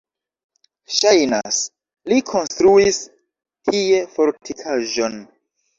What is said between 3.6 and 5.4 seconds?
tie fortikaĵon.